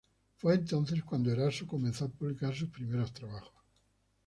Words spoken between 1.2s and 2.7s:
Eraso comenzó a publicar sus